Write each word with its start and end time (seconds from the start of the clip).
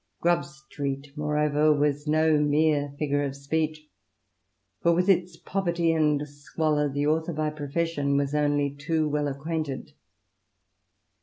Grub 0.19 0.43
Street, 0.45 1.11
moreover, 1.15 1.71
was 1.71 2.07
no 2.07 2.39
mere 2.39 2.95
figure 2.97 3.23
of 3.23 3.35
speech, 3.35 3.87
for 4.81 4.93
with 4.95 5.07
its 5.07 5.37
poverty 5.37 5.91
and 5.93 6.27
squalor 6.27 6.89
the 6.89 7.05
author 7.05 7.33
by 7.33 7.51
profession 7.51 8.17
was 8.17 8.33
only 8.33 8.71
too 8.71 9.07
well 9.07 9.27
acquainted. 9.27 9.91